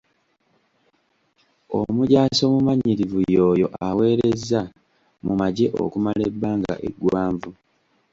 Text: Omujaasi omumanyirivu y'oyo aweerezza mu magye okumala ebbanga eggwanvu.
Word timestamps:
Omujaasi 1.79 2.41
omumanyirivu 2.49 3.19
y'oyo 3.33 3.67
aweerezza 3.87 4.61
mu 5.25 5.33
magye 5.39 5.67
okumala 5.83 6.21
ebbanga 6.29 6.73
eggwanvu. 6.87 7.51